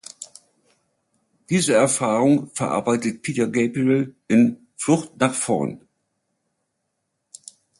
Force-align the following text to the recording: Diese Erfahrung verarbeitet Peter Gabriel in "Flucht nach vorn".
Diese 1.51 1.75
Erfahrung 1.75 2.49
verarbeitet 2.55 3.21
Peter 3.21 3.45
Gabriel 3.45 4.15
in 4.27 4.65
"Flucht 4.75 5.15
nach 5.19 5.35
vorn". 5.35 5.87